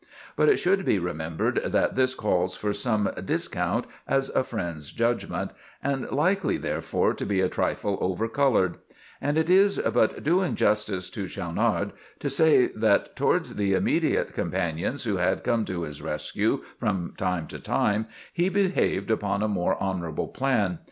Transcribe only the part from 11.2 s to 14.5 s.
Schaunard to say that, towards the immediate